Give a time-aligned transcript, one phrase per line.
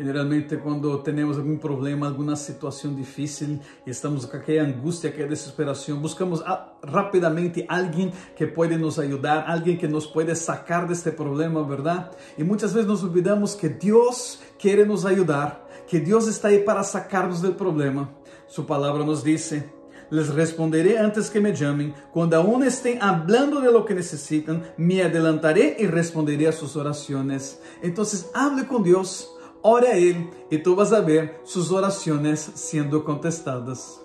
[0.00, 6.42] Generalmente, quando temos algum problema, alguma situação difícil, estamos com aquela angústia, aquela desesperação, buscamos
[6.82, 12.16] rapidamente alguém que pode nos ajudar, alguém que nos pode sacar deste problema, verdade?
[12.38, 16.82] E muitas vezes nos olvidamos que Deus quer nos ajudar, que Deus está aí para
[16.82, 18.08] sacar-nos do problema.
[18.48, 19.52] Sua palavra nos diz:
[20.10, 21.92] les responderé antes que me llamen.
[22.10, 27.60] Cuando aún estén hablando de lo que necesitan, me adelantaré y responderé a sus oraciones.
[27.82, 29.30] Entonces, hable con Dios.
[29.62, 34.00] Ore a Ele e tu vas a ver suas orações sendo contestadas.